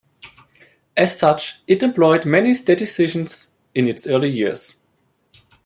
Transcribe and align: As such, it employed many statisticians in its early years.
As 0.97 1.15
such, 1.19 1.61
it 1.67 1.83
employed 1.83 2.25
many 2.25 2.55
statisticians 2.55 3.51
in 3.75 3.87
its 3.87 4.07
early 4.07 4.31
years. 4.31 4.77